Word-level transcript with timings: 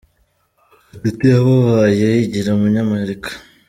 Gatete 1.03 1.25
yababaye 1.33 2.07
yigira 2.17 2.49
umunyamerika 2.57 3.29